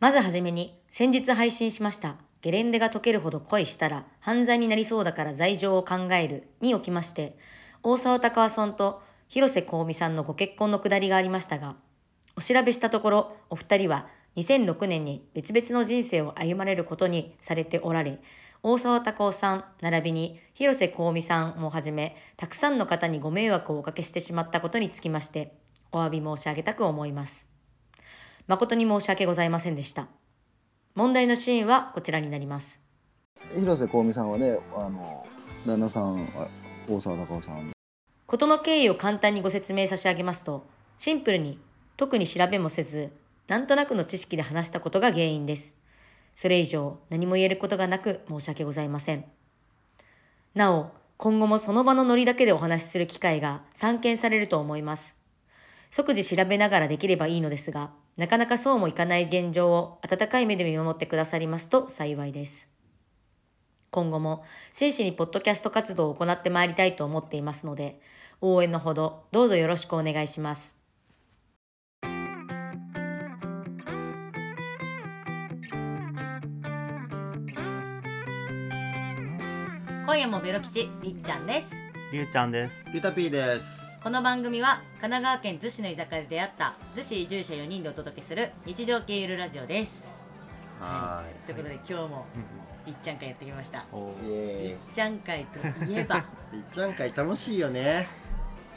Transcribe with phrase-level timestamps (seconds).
[0.00, 7.36] まずはじめに、先日配信しました、ゲレンデが溶けるほど恋したら犯罪になりそうだから罪状を考えるにおきまして、
[7.82, 11.74] 大沢たかわさんと広瀬香美さんのご結婚のくだりがありましたが、
[12.36, 14.06] お調べしたところ、お二人は
[14.36, 18.20] 2006年に別々の人生を歩まれることにされておられ、
[18.62, 25.56] 大沢たかおさん、並びに広瀬香美さんもはじめ、たくさんの方にご迷惑をおかけしてしまったことにつきまして、
[25.90, 27.47] お詫び申し上げたく思います。
[28.48, 30.08] 誠に申し訳ございませんでした。
[30.94, 32.80] 問題のシーンはこちらになります。
[33.54, 35.26] 広瀬香美さんはねあの
[35.66, 36.48] 旦那さんあ
[36.88, 37.70] 大沢たかおさん
[38.26, 40.66] 事の経緯を簡単にご説明差し上げますと、
[40.96, 41.58] シンプルに
[41.98, 43.10] 特に調べもせず、
[43.48, 45.76] なんとなくの知識で話したことが原因です。
[46.34, 49.26] それ以上何も言えることがなく申し訳ございません。
[50.54, 55.16] なお、今後もその場のノリだけでお話しする機会が散見されると思います。
[55.90, 62.68] 即時調べながらできればいいのですが、なかなかそうもいかない現状を温かい目で見守ってくださりますと幸いです。
[63.92, 68.00] 今後も真摯にポッドキャスト活動を行ってまいりたいと思っていますので、
[68.40, 70.74] 応援のほどどうぞよろしくお願いします。
[80.04, 81.70] 今夜もベロ吉りっちゃんです。
[82.12, 82.90] りゅうちゃんです。
[82.92, 83.87] ゆたぴーです。
[84.00, 90.14] この番組は神奈川県逗子の居酒屋で出会った逗子移住者4人でお届けする日常系ゆるラジオです。
[90.78, 92.24] はということで今日も
[92.86, 93.78] りっちゃん会やってきました。
[93.80, 93.82] い。
[93.82, 96.22] っちゃん会といえばーイ。
[96.54, 98.06] りっちゃん会楽しいよね。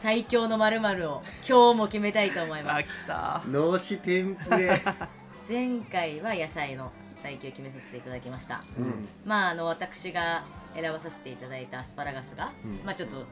[0.02, 2.88] 最強の〇〇を今日も決めたいと思いまあ、す。
[2.88, 3.44] 来た。
[3.46, 4.72] 脳死テンプレ。
[5.48, 8.60] 前回は野菜の最強を決めさせていただきました。
[8.80, 9.08] うん。
[9.24, 13.24] まああの私が選ばさせていただいたアスパラガスが、うんまあちょっと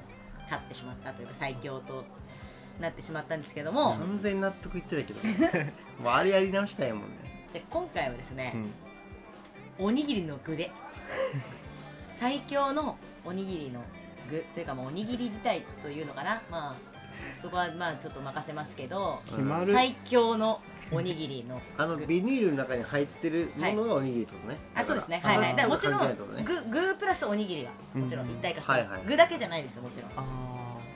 [0.50, 2.04] 勝ってしまったというか最強と
[2.80, 5.20] なってしまったんですけども、完全納得いってたけど。
[6.02, 7.48] もうあれやり直したいもんね。
[7.52, 8.54] じゃあ今回はですね
[9.80, 9.88] う、ん。
[9.88, 10.72] おにぎりの具で
[12.16, 13.82] 最強のおにぎりの
[14.30, 16.99] 具というかもうおにぎり自体というのかなまあ
[17.42, 19.74] そこはまあちょっと任せますけど決まる。
[19.74, 20.62] 最強の
[20.92, 24.58] おにぎりの あのビニールの中に入ってるものがおにぎりってことね。
[24.76, 25.22] あそうですね。
[25.24, 25.50] はいはい。
[25.50, 29.08] だからもちろん具具プラスおにぎりがもちろん一体化してます、うんはいはい。
[29.08, 30.12] 具だけじゃないですよもちろん。
[30.18, 30.24] あ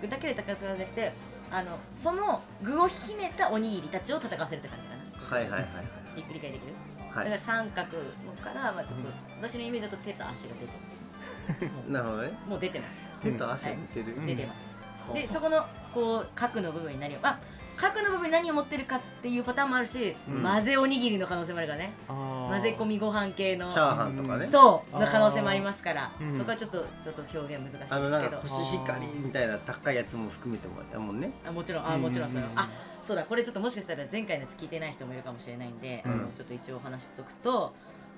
[0.02, 1.14] 具だけで高さが出て
[1.52, 5.38] あのその具を秘めたおにぎりたちを戦わせるって感じかな。
[5.38, 6.74] はいはいはい理理解できる、
[7.14, 7.18] はい。
[7.18, 9.10] はだから三角のから、まあ、ちょっと、
[9.42, 11.04] 私のイメージだと手と足が出てます。
[11.90, 12.32] なるほどね。
[12.48, 13.12] うもう出てます。
[13.22, 14.16] 手と足が似てる。
[14.16, 14.26] うん。
[14.26, 14.70] 出てます、
[15.14, 17.40] でそこのこう角の部分に何をあ
[17.76, 20.44] 角の部分に何を持ってるかっていうパターンもあるし、うん。
[20.44, 21.92] 混ぜおにぎりの可能性もあるからね。
[22.08, 22.14] あ。
[22.14, 22.54] ああ。
[22.54, 24.48] 混ぜ込みご飯系のチャーハンとかね。
[24.48, 31.32] そうの可能性もありますから、うんそこはちょっとちょっと表現難しいですけあのなんかどコシヒカリみたいな高いやつも含めてもやもんね。
[31.46, 31.92] あもちろん。
[31.92, 32.70] あもちろんそれはうんあ
[33.02, 33.24] そうだ。
[33.24, 37.74] これちょっともしかしたら前回のやつ聞いてない人もいるかもしれないんで、あのうんちょっと一応話しておくと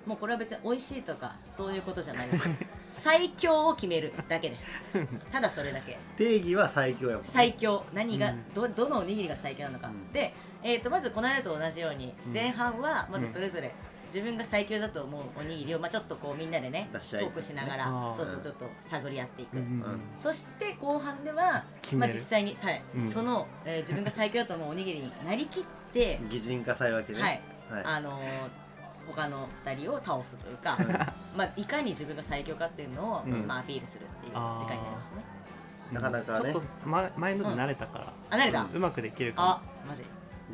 [0.06, 2.50] もうこれは別に美味しいとかそういうことじゃないです。
[2.92, 4.82] 最強を決めるだけです。
[5.32, 5.98] ただそれだけ。
[6.18, 7.30] 定義は最強やもんね。
[7.32, 7.84] 最強。
[7.94, 8.54] 何が、うん。
[8.54, 10.12] どどのおにぎりが最強なのか、うん。
[10.12, 10.34] で、
[10.64, 12.34] えー、とまずこの間と同じようにうん。
[12.34, 13.72] 前半はまずそれぞれ
[14.08, 23.10] 自分が最強だと思うおにぎりを、まあ、ちょっとこうみんなでねトークしながら、そうそうちょっと探り合っていく、うんうんそして後半では、まあ、実際に、はいうん。
[23.10, 27.22] その、えー自分が最強だと思うおにぎりになりきって、 擬人化されるわけね。
[27.22, 27.42] はい。
[27.70, 27.84] はい。
[27.84, 28.65] あのー
[29.08, 30.78] 他の2人を倒すというか、
[31.36, 33.48] まあ、いかに自分が最強かっていうのを、うん。
[33.48, 35.24] まあ、アピールするっていう時間になりますね。
[35.92, 36.54] なかなかね。
[36.54, 40.04] ちょっと前前ので慣れたから、あ慣れた、うまくできるあかマジ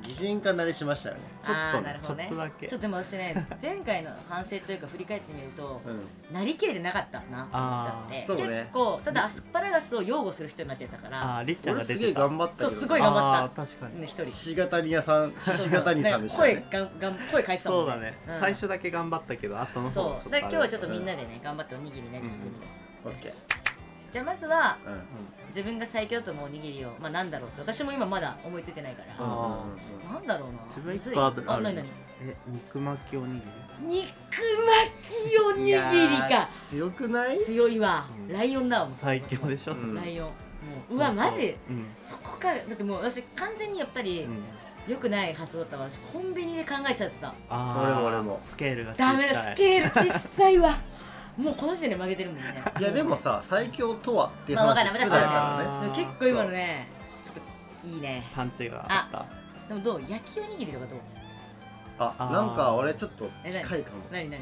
[0.01, 1.21] 擬人化慣れしましたよね。
[1.21, 1.45] も。
[1.45, 2.23] ちょあっとねーなるほどね。
[2.23, 2.67] ちょっとだけ。
[2.67, 6.33] ちょっとでも私ね 前回の反省というか振り返ってみるとうん。
[6.33, 8.27] なりきれてなかったなと思っちゃって。
[8.27, 8.61] そうね。
[8.61, 11.21] 結構ただアスパラガスを擁護する人になっちゃったから。
[11.21, 12.19] ああ、りっちゃん俺すげえが出てた。
[12.21, 13.61] 頑張ったそうすごい頑張った。
[13.65, 14.01] 確かに。
[14.01, 14.25] ね一人。
[14.25, 18.39] しがたに屋さんしがたにさんでした声ねがんがん声変えてたもんそうだね、うん。
[18.39, 20.31] 最初だけ頑張ったけど、後の方そう。
[20.31, 21.11] だ今日はちょっとみんな。
[21.11, 22.51] なでね頑張っておにぎりになりきってみよ
[23.05, 23.09] う。
[23.09, 23.70] オッケー
[24.11, 25.01] じゃあまずはうん。
[25.47, 29.15] 自分が最強だと思うおにぎりをまあなんだろうって私も今まだ思いついてないから。
[29.17, 30.59] なんだろうな。
[30.67, 31.15] 自分一むずい。
[31.15, 31.85] 個あるあ何何？
[32.23, 34.03] え、肉巻きおにぎり？
[34.03, 35.77] 肉巻きおにぎり
[36.29, 36.49] か。
[36.63, 37.39] 強くない？
[37.39, 38.05] 強いわ。
[38.29, 38.33] うん。
[38.33, 38.95] ライオンだわもう。
[38.95, 39.73] 最強でしょ。
[39.73, 39.95] うん。
[39.95, 40.27] ライオン。
[40.27, 40.33] も
[40.91, 41.57] ううわマジ？
[41.69, 41.87] うん。
[42.01, 42.53] そこか。
[42.53, 44.43] だってもう私完全にやっぱりうん。
[44.87, 45.83] 良くない発想だったわ。
[45.89, 47.83] 私コンビニで考えちゃってたあー。
[47.83, 48.39] 俺も俺も。
[48.41, 50.77] スケールがダメだスケール小さいわ
[51.37, 52.63] もうこの時点で負けてるもんね。
[52.79, 56.87] いやでもさ最強とはっていうまあわかんない話すらや確からね結構今のね
[57.23, 57.35] ちょっ
[57.81, 58.27] といいね。
[58.35, 59.25] パンチがあった。
[59.67, 60.99] でもどう焼きおにぎりとかどう？
[61.99, 63.97] あなんか俺ちょっと近いかも。
[64.11, 64.41] 何何？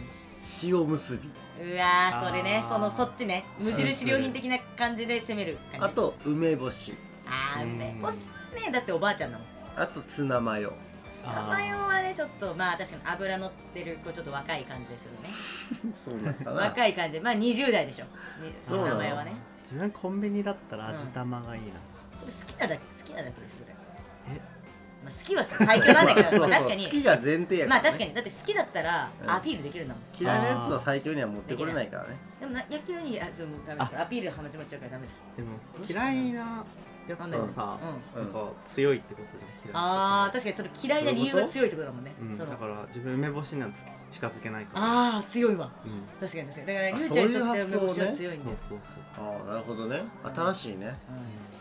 [0.64, 1.30] 塩結び。
[1.74, 2.70] うわーそれねあー。
[2.70, 3.44] そのそっちね。
[3.60, 5.86] 無印良品的な感じで攻める感じ。
[5.86, 6.96] あと梅干し。
[7.28, 9.48] あーうん梅干しはねだっておばあちゃんだもん。
[9.76, 10.74] あとツナマヨ
[11.20, 15.30] ツタマヨはねちょっとまあ確かに油乗ってるこうちょっと若い感じでするね。
[15.94, 16.62] そうなんだな。
[16.62, 17.20] 若い感じ。
[17.20, 18.06] まあ20代でしょ。
[18.06, 18.12] ね
[18.60, 19.34] ツそのはね。
[19.62, 21.68] 自分コンビニだったら味玉がいいな、
[22.16, 23.76] それ好きなだけ好きなだけですそれ。
[24.36, 24.42] え？
[25.04, 26.86] まあ好きは最強なんだけど確かに。
[26.86, 28.14] 好きが前提やから、ね、まあ確かに。
[28.14, 29.32] だって好きだったらうん。
[29.32, 30.00] アピールできるんだも。
[30.00, 32.18] ん嫌いなやつを最強には持ってこれないからね。
[32.40, 34.02] でもな野球にあちょっとダメだ。
[34.02, 35.14] アピール始まっちゃうからダメだ。
[35.38, 36.66] でも嫌いな
[37.12, 44.84] やつはさ、うんうんなんか強いってことじゃん嫌いあー確かにそれ嫌いな理由が強いってことだもんねうん、だから自分梅干しにはつ近づけないから。
[44.84, 45.72] ああ強いわ。
[45.86, 46.02] うん。
[46.20, 46.68] 確かに確かに。
[46.68, 48.80] だからありゅうちゃんにとって梅干しは強いんだよそうそう
[49.16, 49.26] そう。
[49.26, 50.04] ああなるほどね。
[50.36, 50.98] 新しいね。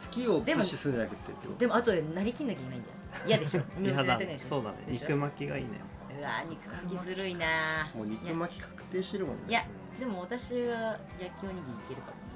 [0.06, 1.60] 好きをプッシュするんじゃなくてってこと。
[1.60, 2.94] でも後でなりきんなきゃいけないんだよ。
[3.26, 3.62] 嫌でしょ。
[3.78, 4.76] 梅干しやってないでしょそうだね。
[4.88, 5.70] 肉巻きがいいね。
[6.18, 7.46] うわー肉巻きずるいな
[7.94, 9.42] もう肉巻き確定してるもんね。
[9.48, 9.64] いや
[10.00, 12.27] でも私は焼きおにぎりいけるかも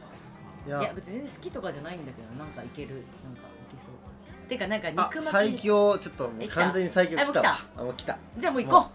[0.66, 0.80] いや。
[0.80, 2.88] いや別に全然好きとかじゃないんだけどなんかいける。
[3.24, 3.42] なんか
[3.72, 4.48] いけそう。
[4.48, 7.40] てかなんかあ肉巻き最強ちょっともう完全に最強来た。
[7.40, 8.18] わああもう来た。
[8.38, 8.90] じゃあもう行こ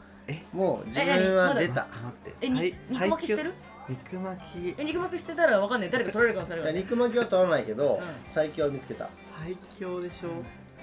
[0.53, 0.85] もう。
[0.87, 1.87] 自分は出た。
[1.87, 2.29] 待って。
[2.31, 3.53] うえに最肉巻き捨てる？
[3.89, 4.75] 肉巻き。
[4.77, 5.89] え肉巻き捨てたらわかんない。
[5.89, 6.59] 誰か取れるかもしれい。
[6.59, 8.01] やない肉巻きは取らないけど、うん。
[8.31, 9.09] 最強を見つけた。
[9.39, 10.29] 最強でしょ、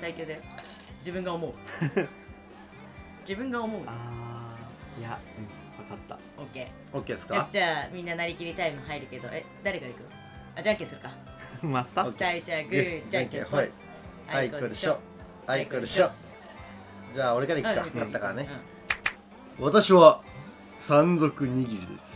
[0.00, 0.40] 最強で。
[1.00, 1.52] 自分が思う。
[3.28, 3.82] 自分が思う。
[3.86, 5.00] あー。
[5.00, 6.18] いやうん分かった。
[6.40, 9.28] オッケ OK ですーよしかじゃあみんななりきりタイム入るけど。
[9.32, 10.02] え誰から行く？
[10.56, 11.10] あじゃんけんするか。
[11.62, 12.10] また？
[12.12, 13.68] 最初はグーじゃんけんほい。
[14.28, 14.50] あい。
[14.50, 14.98] こでしょ。
[15.46, 16.10] あいこでしょ。
[17.12, 17.82] じゃあ俺から行くか。
[17.82, 18.48] うん勝ったからね。
[19.58, 19.64] うん。
[19.66, 20.22] 私は
[20.78, 22.14] 山賊握りです。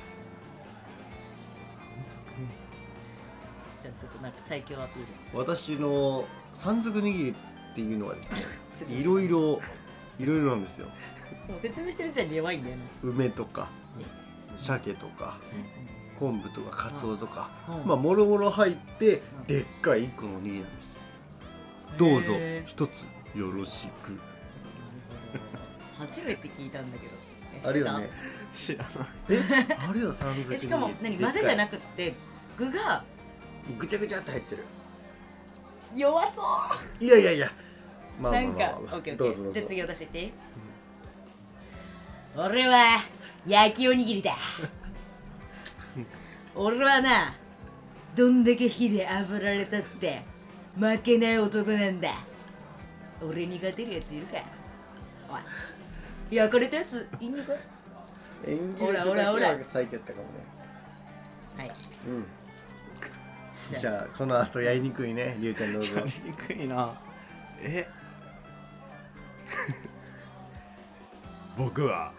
[3.82, 5.02] じゃあちょっとなんか最強アピー
[5.32, 5.38] ル。
[5.38, 6.25] 私の
[6.55, 8.37] 山賊握りっていうのはですね
[8.79, 9.61] 説いろいろ
[10.19, 10.88] いろいろなんですよ。
[11.49, 14.05] もう説明してる時点で弱いんだよな梅とかね。
[14.62, 15.38] 鮭とか
[16.18, 19.46] 昆布とかカツオとかうんまあもろもろ入ってうん。
[19.46, 21.06] でっかい一個のおにぎりなんです。
[21.96, 22.32] どうぞ
[22.66, 24.18] 一つよろしく。
[25.98, 27.12] 初めて聞いたんだけど。
[27.64, 28.10] えあるよね。
[28.54, 28.94] 知らない。
[29.30, 29.76] え？
[29.88, 31.18] あるよ山賊握りてたえしかも何？
[31.18, 32.14] 混ぜじゃなくって
[32.56, 33.04] 具が？
[33.78, 34.64] ぐちゃぐちゃって入ってる。
[35.96, 36.32] 弱そ
[37.00, 37.50] いやいやいや。
[38.20, 38.82] まうなんかあまあまあ。
[38.82, 39.60] まあオッケーオッどうぞどうぞ。
[39.60, 40.20] じゃあ次私言って。
[40.20, 40.32] いい
[42.36, 43.00] 俺は
[43.46, 44.32] 焼きおにぎりだ
[46.60, 47.37] 俺はな
[48.16, 50.22] どんだけ火で炙られたって
[50.76, 52.14] 負けない男なんだ。
[53.22, 54.38] 俺に勝てるやついるか。
[55.31, 57.52] おい焼かれたやついんのか？
[58.44, 59.49] 演技ほら力だけほらほら。
[59.50, 60.31] は最強やったかもね。
[61.56, 61.70] はい。
[62.08, 62.26] うん。
[63.70, 63.81] じゃあ。
[63.81, 67.00] じゃあこの後やりにくいねりゅうちゃんどうぞやりにくいな。
[67.61, 67.87] え？
[71.56, 72.12] 僕は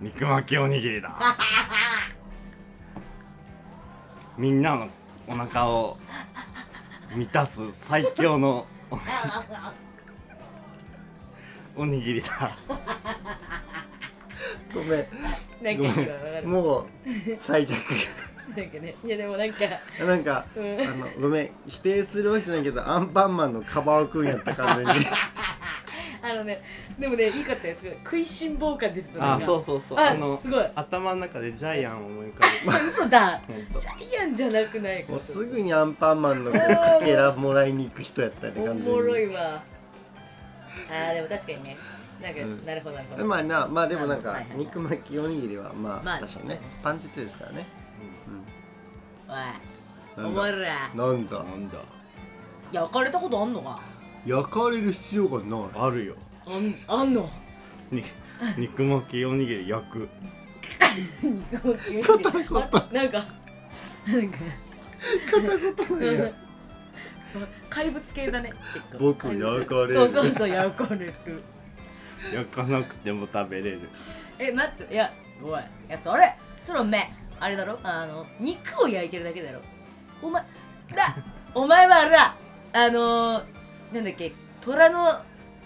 [0.00, 1.08] 肉巻きおにぎりだ
[4.38, 4.88] みんなの
[5.26, 5.98] お腹を
[7.16, 8.66] 満たす最強の
[11.74, 12.56] おにぎりだ。
[14.72, 15.08] ごめ
[15.60, 16.02] なんか
[16.46, 16.86] もう
[17.40, 17.82] 最弱。
[18.56, 18.94] なんかね。
[19.04, 19.58] いやでもなんか。
[20.06, 20.80] なんかうん。
[20.82, 21.50] あのごめん。
[21.66, 25.04] 否定するわけじゃないけどアンパンマンのカバーくんやった完全に
[26.30, 26.62] あのね
[26.98, 27.84] でもねいいかったよす。
[28.04, 29.98] 食いしん坊感出てたあそうそうそう。
[29.98, 30.64] ああのすごい。
[30.74, 32.86] 頭の中でジャイアンを思い浮かべる。
[32.88, 33.40] 嘘だ。
[33.48, 36.58] ジャイアンじゃなくないかもうすぐにアンパンマンのか
[37.00, 39.62] けらもらいに行く人やったねお完全もろいにわ。
[40.90, 41.76] あーでも確かにね。
[42.22, 42.66] なんか、うん。
[42.66, 43.24] なるほどなるほど。
[43.24, 46.60] まあなまあでもなんか肉巻きおにぎりはままああ確かにね。
[46.82, 47.66] パンチ強いですからね。
[49.28, 50.30] おいうん。
[50.30, 50.58] お前ら
[50.94, 51.38] なんだ？
[51.38, 51.78] なんだ？
[52.72, 53.80] 焼かれたことあんのか？
[54.26, 55.60] 焼かれる必要がない。
[55.74, 56.14] あるよ。
[56.46, 57.30] あんあんの？
[57.90, 58.02] に
[58.56, 60.08] 肉巻きおにぎり焼く。
[62.02, 62.48] 片言。
[62.50, 63.24] なんかなんか。
[64.06, 64.32] うん。
[67.70, 68.52] 怪物系だね。
[68.98, 69.94] 僕焼かれる。
[69.94, 71.14] そうそうそう焼かれる。
[72.34, 73.88] 焼かなくても食べれる。
[74.38, 75.54] え待っていやおいい
[75.88, 76.84] やそれそれお
[77.40, 77.78] あれだろ？
[77.82, 79.60] あの肉を焼いてるだけだろ。
[80.20, 80.42] お前
[80.94, 81.16] だ
[81.54, 82.36] お前はあれだ。
[82.72, 83.44] あのー、
[83.92, 84.32] なんだっけ？
[84.60, 85.20] 虎の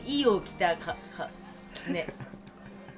[0.07, 1.29] 衣を着たかか
[1.89, 2.07] ね。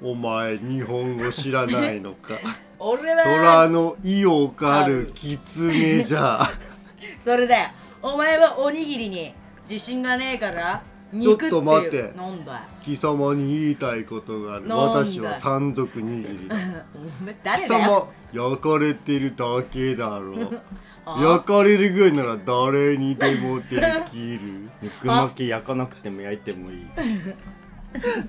[0.01, 2.35] お前日本語知らないのか？
[2.79, 3.23] 俺は。
[3.23, 6.41] 虎の意を狩る狐じゃ。
[7.23, 7.69] それだよ。
[8.01, 9.33] お前はおにぎりに
[9.69, 10.83] 自信がねえから
[11.19, 12.11] ちょっと待って。
[12.15, 12.53] なんだ。
[12.53, 14.65] よ貴様に言いたいことがある。
[14.69, 16.55] 私は山賊握りだ。
[16.93, 18.09] お前誰貴だよ。
[18.33, 20.35] 様焼かれてるだけだろ。
[20.51, 20.61] あ
[21.05, 23.65] 焼かれるぐらいなら誰にでもで
[24.11, 24.69] きる。
[24.81, 26.87] 肉巻き焼かなくても焼いてもいい。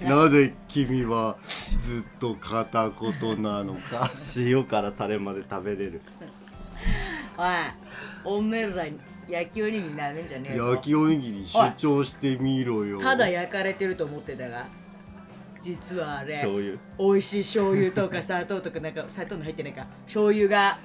[0.04, 4.10] なぜ君はずっと片言なのか。
[4.36, 6.00] 塩からタレまで食べれる。
[7.38, 8.84] おいおめえら
[9.28, 10.70] 焼きおにぎりなめんじゃねえよ。
[10.72, 13.00] 焼きおにぎり主張してみろよ。
[13.00, 14.66] ただ焼かれてると思ってたが。
[15.60, 16.78] 実はあれ醤油。
[16.98, 19.86] 美味しい醤油とか砂糖とかなんか砂糖の入ってないか。
[20.04, 20.78] 醤油が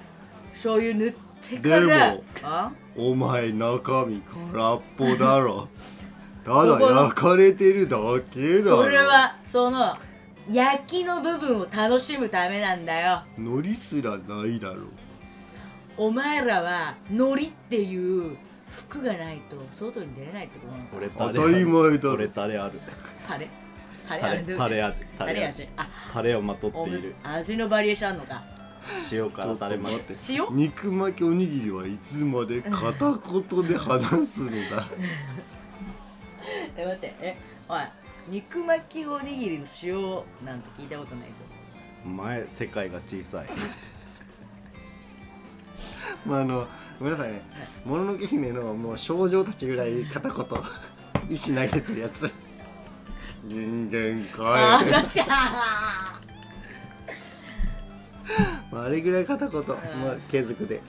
[0.54, 2.72] 醤油塗ってからでもあ？
[2.98, 4.22] お前中身
[4.52, 5.68] 空っぽだろ。
[6.44, 7.98] ただ焼かれてるだ
[8.34, 8.84] けだろ。
[8.84, 9.96] それはその
[10.50, 13.22] 焼きの部分を楽しむためなんだよ。
[13.38, 14.88] 海苔すらないだろ。
[15.98, 18.36] お前らは海苔っていう
[18.72, 22.14] 服がないと外に出れないってこと俺当たり前だろ。
[22.14, 22.80] 俺タレある。
[23.28, 23.48] タレ？
[24.08, 25.02] タレタレあれどういうタレ味？
[25.02, 25.68] タタレレ味
[26.12, 27.14] タレをまとっおている。
[27.24, 28.42] 味のバリエーションあんのか？
[29.12, 29.90] 塩からタレま
[30.30, 30.48] 塩？
[30.52, 34.88] 肉巻きおにぎりはいつまで片言で話すのだ？
[36.78, 37.16] え待って。
[37.20, 37.82] えおい。
[38.30, 39.96] 肉巻きおにぎりの塩
[40.46, 41.36] なんて聞いたことないぞ。
[42.06, 43.48] お前世界が小さい。
[46.26, 46.68] まああの
[47.00, 47.42] ごめんなさいね。
[47.86, 50.46] もののけ姫のもう少女たちぐらい片言。
[51.30, 52.32] 石投げてるやつ。
[53.44, 54.92] 人間かい
[58.72, 60.82] まああれぐらい片言、まあ、継続で。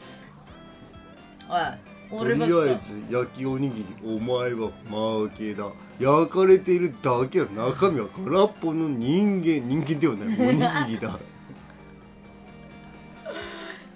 [1.48, 5.70] おいとりあえず焼きおにぎりお前は負けだ。
[5.98, 10.58] 焼かれているだけは中身は空っぽの人間人間ではないおに
[10.88, 11.18] ぎりだ。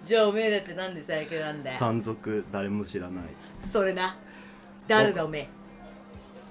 [0.02, 1.76] じゃあおめえたちなんで最強なんだよ。
[1.78, 3.24] 山賊誰も知らない。
[3.62, 4.16] それな。
[4.88, 5.48] 誰だおめえ。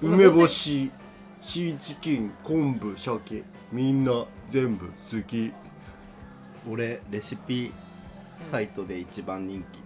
[0.02, 0.92] 梅干し
[1.40, 3.44] シーチキン昆布鮭。
[3.72, 5.52] みんな全部好き
[6.70, 7.72] 俺レシピ
[8.42, 9.82] サイトで一番人気。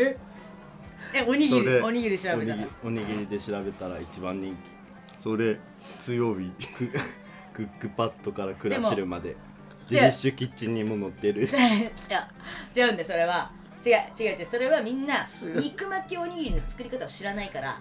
[0.00, 0.16] え？
[1.14, 2.62] えおにぎそれりおにぎり調べたら。
[2.62, 4.56] りおにぎりで調べたら一番人
[5.22, 5.58] それ
[6.00, 6.50] 強火。
[6.58, 6.90] 気 ク
[7.52, 9.36] クックパッドからクラシルまで。
[9.88, 11.42] デニッシュキッチンにも載ってる。
[11.42, 11.50] 違う
[12.76, 13.50] 違うんでそれは
[13.84, 14.46] 違う違う違う。
[14.48, 15.26] それはみんな
[15.56, 17.80] 肉巻きおにぎりの作り方を知らないから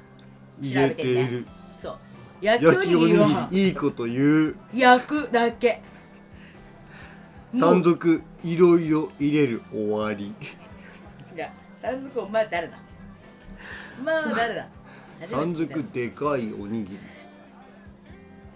[0.59, 1.45] 入調べてねれている
[1.81, 1.98] そう。
[2.41, 4.55] 焼きお焼きおににぎりはぎりいいこと言う。
[4.74, 5.81] 焼くだけ
[7.53, 10.34] 山賊いろいろ入れる終わり。
[11.36, 11.51] いや
[11.82, 12.77] 山賊お前誰だ？
[14.03, 14.68] まあ誰だ？
[15.25, 17.00] 山賊でかいおにぎり。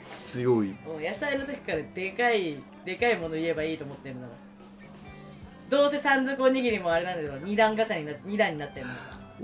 [0.03, 0.69] 強い。
[0.85, 4.33] もう野菜の時からでかいでかいもの言えばいいと思ってるんだか。
[4.33, 8.93] らどうせ山賊おにぎりもあれなんだけど二段重ねにな二段になってるの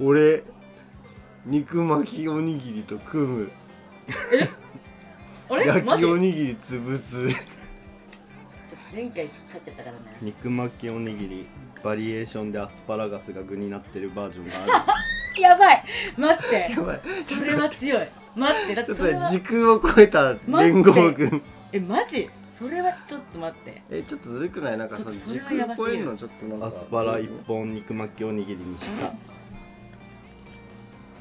[0.08, 0.44] 俺
[1.46, 3.52] 肉巻きおにぎりと組む。
[5.50, 5.66] あれ？
[5.66, 7.28] 焼きおにぎり潰す。
[7.28, 7.59] と
[8.94, 10.00] 前回勝っちゃったからね。
[10.22, 11.48] 肉巻きおにぎり
[11.84, 14.54] バリエーションでアスパラガスが具になってるバージョンが
[14.86, 14.86] あ
[15.40, 15.84] やばい。
[16.18, 16.68] 待って。
[16.74, 17.02] やばい。
[17.26, 18.08] それは強い。
[18.36, 18.76] 待って。
[18.76, 21.42] だってそれはね時空を超えた連合軍。
[21.72, 22.30] えマジ？
[22.50, 23.82] それはちょっと待って。
[23.92, 24.78] えちょっとずるくない？
[24.78, 26.66] なんかその時空を超えるのちょっとなんか。
[26.66, 29.14] るアスパラ一本肉巻きおにぎりにした。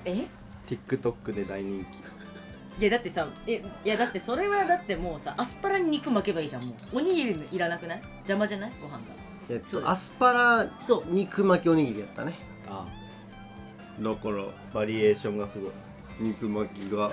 [0.07, 0.27] え
[0.67, 2.18] ？TikTok で大人気
[2.79, 6.99] いやだってさえいやだってそれはだってもうさアスパラに肉巻けばいいじゃんもう。
[6.99, 8.03] おにぎりいらなくない？
[8.19, 8.73] 邪魔じゃない？
[8.81, 8.99] ご飯が。
[9.51, 11.05] えっそうとアスパラそう。
[11.09, 12.35] 肉巻きおにぎりやったね。
[12.69, 12.87] あ
[14.01, 15.71] だからバリエーションがすごい。
[16.21, 17.11] 肉巻きが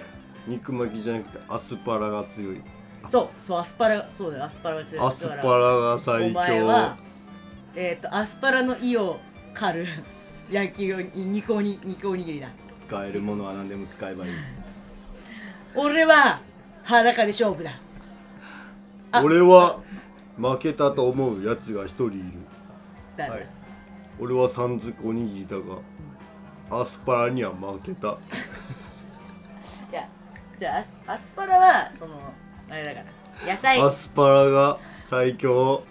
[0.48, 2.62] 肉巻きじゃなくてアスパラが強い。
[3.10, 5.06] そうそうアスパラそうだよアスパラが強い。
[5.06, 6.98] アスパラだからが最お前強は
[7.76, 9.20] えっ、とアスパラの意を
[9.54, 9.88] 狩る。
[10.52, 12.50] 焼きおに肉おに肉おにぎりだ。
[12.78, 14.32] 使えるものは何でも使えばいい
[15.76, 16.40] 俺は
[16.84, 17.80] 裸で勝負だ。
[19.12, 19.22] あ。
[19.24, 19.80] 俺は
[20.38, 22.24] 負けたと思うやつが一人いる。
[23.18, 23.30] 誰？
[23.30, 23.48] だ、はい。
[24.20, 25.80] 俺は山賊おにぎりだが
[26.70, 28.18] アスパラには負けた。
[29.92, 30.08] いや
[30.58, 32.20] じゃあアスアスパラはその
[32.70, 33.00] あれだか
[33.46, 33.82] ら野菜。
[33.82, 35.84] アスパラが最強。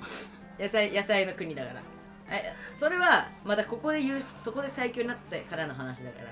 [0.59, 1.83] 野菜野菜の国だから。
[2.31, 6.29] えそれはまだここで言うそこで最強になってからの話だから。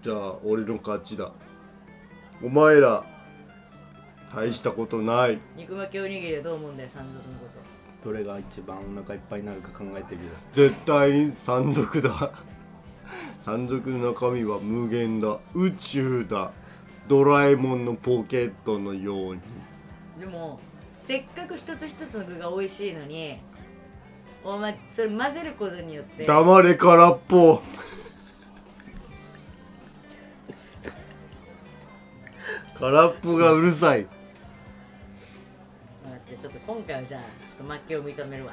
[0.00, 1.30] じゃあ俺の勝ちだ
[2.42, 3.04] お前ら
[4.34, 5.38] 大したことない。
[5.56, 7.48] 肉巻きおにぎりはどう思うんだよ山賊のこ
[8.04, 10.28] どれが一番お腹いっぱいになるか考えてみる。
[10.52, 12.30] 絶対に山賊だ。
[13.40, 15.38] 山賊の中身は無限だ。
[15.54, 16.52] 宇宙だ。
[17.08, 19.40] ドラえもんのポケットのように。
[19.40, 20.60] とでも
[20.94, 23.40] せっかく一つ一つの具が美味しいのに
[24.44, 26.24] お前それ混ぜることによって。
[26.24, 27.62] 黙れ空っぽ
[32.78, 34.06] 空っぽがうるさい。
[36.04, 37.20] 待ってちょっと今回はじゃあ
[37.50, 38.52] ちょっと負けを認めるわ。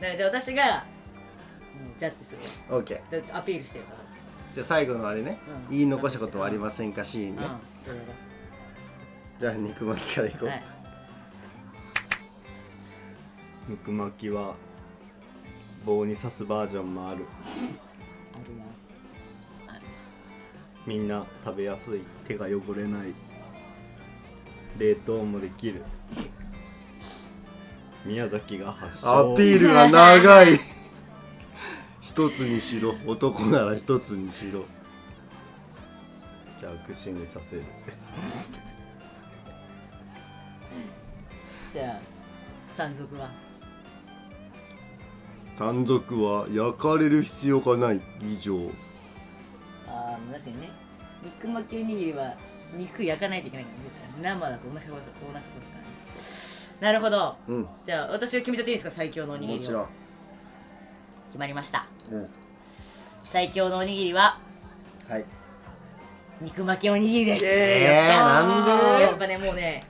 [0.00, 2.74] だからじゃあ私がもうジャッジする。
[2.74, 3.92] わ OK だってアピールしてるか
[4.54, 5.76] じゃあ最後のあれね、うん。
[5.76, 7.58] 言い残したことはありませんかシーンね、らうん。
[7.84, 8.02] それだ
[9.38, 10.62] じゃあ肉巻きからいこう、はい。
[13.68, 14.54] 肉巻きは
[15.84, 17.26] 棒に刺すバージョンもある。
[18.34, 18.64] あるな
[20.88, 23.12] みんな食べやすい手が汚れない
[24.78, 25.82] 冷凍もできる。
[28.06, 29.34] 宮崎が発祥。
[29.34, 30.58] アピールが長い。
[32.00, 32.94] 一つにしろ。
[33.06, 34.64] 男なら一つにしろ。
[36.58, 37.64] じゃあ串にさせる。
[41.74, 42.00] じゃあ
[42.74, 43.30] 山賊は？
[45.54, 48.00] 山賊は焼かれる必要がない。
[48.22, 48.58] 以上
[50.32, 50.70] 確かにね。
[51.22, 52.34] 肉巻きおにぎりは
[52.76, 53.70] 肉焼かないといけないか
[54.22, 54.38] らね。
[54.38, 57.36] 生だとお腹がお腹がつかないなるほど。
[57.48, 57.68] うん。
[57.84, 58.90] じゃあ私が決めちゃっていいですか？
[58.94, 59.60] 最強のおにぎりを。
[59.60, 59.86] もちろん、
[61.28, 61.86] 決まりました。
[62.12, 62.28] うん、
[63.24, 64.38] 最強のおにぎりは
[65.08, 65.24] はい。
[66.40, 67.44] 肉巻きおにぎりです。
[67.44, 69.84] えー、なんでやっぱねもうね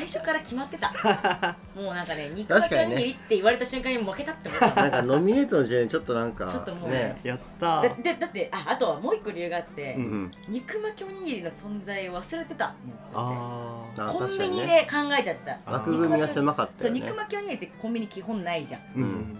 [0.00, 0.90] 最初から決まってた。
[1.76, 4.74] もうなんかね肉巻きおにぎりって言われた瞬間に負けたって思った。
[4.74, 7.20] なんかノミネートの時点でちょっとなんかちょっともうね。
[7.22, 10.22] やったでだってああとはもう一個理由があって、ううん。
[10.24, 12.74] ん肉巻きおにぎりの存在を忘れてた。
[13.14, 15.52] ああコンビニで考えちゃってた。
[15.66, 18.80] あ枠組みが狭かったそう肉巻きおにぎりってコンビニ基本ないじゃん。
[18.80, 19.36] ーうん。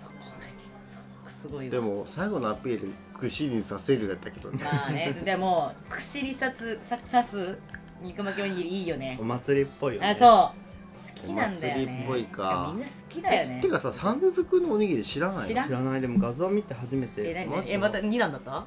[0.00, 0.52] そこがね
[0.88, 0.98] そ
[1.28, 1.72] うすごいわ。
[1.72, 4.62] でも最後のアピール串にさせるやったけどね。
[4.62, 5.20] まあね。
[5.24, 7.58] でも串に刺すさ刺す
[8.02, 9.18] 肉巻きおにぎりいいよね。
[9.20, 10.08] お祭りっぽいよね。
[10.08, 11.16] あそう。
[11.16, 11.82] 好きなんだよね。
[11.84, 12.72] お祭りっぽいか。
[12.74, 13.60] みんな好きだよね。
[13.60, 15.64] てかさ山賊のおにぎり知らないの？
[15.64, 16.00] 知らない。
[16.00, 17.70] でも画像見て初めてえ何？
[17.70, 18.50] えまた2段だった？
[18.50, 18.64] なん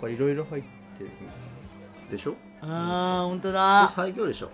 [0.00, 0.62] かいろいろ入っ
[0.98, 1.10] てる。
[2.10, 2.34] でしょ？
[2.60, 3.40] あーほん。
[3.40, 4.50] とこれだ最強でしょ？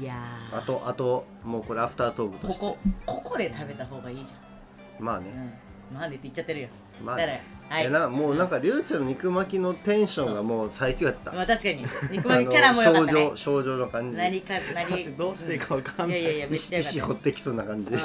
[0.00, 0.58] いやー。
[0.58, 2.60] あとあともうこれアフタートークとこして。
[2.60, 5.04] こここで食べた方がいいじゃん。
[5.04, 5.30] まあね。
[5.34, 5.52] うん
[5.92, 6.68] なんでって言っちゃってるよ。
[7.04, 7.86] まあだからねはい。
[7.86, 11.32] えなもうなんかりゅうちゃんの肉巻きのテンションがもう最強やった。
[11.32, 11.86] まあ確かに。
[12.12, 13.20] 肉巻きキャラもよかったね。
[13.20, 14.18] あの症状症状の感じ。
[14.18, 16.20] 何か何どうしていいかわかんない。
[16.20, 16.98] いやいやいやめっちゃよかった。
[16.98, 17.92] 石掘ってきそうな感じ。
[17.92, 18.00] うん。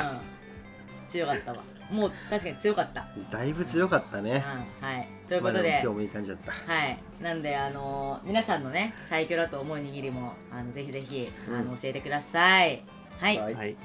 [1.10, 1.58] 強かったわ。
[1.92, 3.08] もう確かに強かった。
[3.32, 4.44] だいぶ強かったうんね
[4.80, 5.08] はい。
[5.28, 6.52] ということまあでも今日もいい感じだった。
[6.52, 7.00] はい。
[7.20, 12.84] なんであのー皆さんのね最強だと思う握りもあのぜひぜひあのうん教えてください
[13.20, 13.56] はい、はい。
[13.56, 13.76] はい。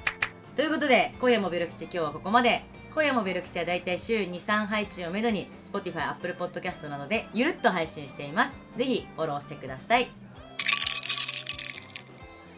[0.55, 2.63] ということで今夜もベロ吉今日はここまで
[2.95, 8.57] 今夜もベル吉はだいたい週23配信をめどに Spotify、Apple Podcast などでゆるっと配信しています。
[8.77, 10.07] ぜひフォローしてください。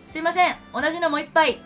[0.08, 0.56] すいません。
[0.72, 1.60] 同じのもう一杯。